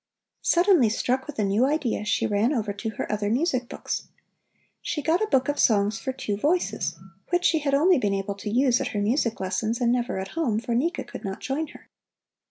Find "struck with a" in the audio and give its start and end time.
0.89-1.43